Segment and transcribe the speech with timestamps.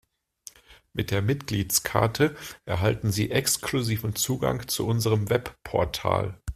[0.93, 6.41] Mit der Mitgliedskarte erhalten Sie exklusiven Zugang zu unserem Webportal.